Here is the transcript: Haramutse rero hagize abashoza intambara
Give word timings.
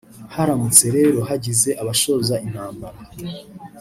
Haramutse 0.33 0.85
rero 0.97 1.19
hagize 1.29 1.69
abashoza 1.81 2.35
intambara 2.45 2.99